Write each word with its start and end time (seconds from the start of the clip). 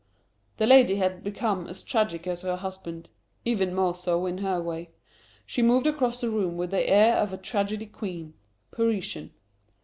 The 0.57 0.65
lady 0.65 0.95
had 0.95 1.23
become 1.23 1.67
as 1.67 1.83
tragic 1.83 2.25
as 2.25 2.41
her 2.41 2.55
husband 2.55 3.11
even 3.45 3.75
more 3.75 3.93
so, 3.93 4.25
in 4.25 4.39
her 4.39 4.59
way. 4.59 4.89
She 5.45 5.61
moved 5.61 5.85
across 5.85 6.19
the 6.19 6.31
room 6.31 6.57
with 6.57 6.71
the 6.71 6.89
air 6.89 7.17
of 7.17 7.33
a 7.33 7.37
tragedy 7.37 7.85
queen 7.85 8.33
Parisian. 8.71 9.29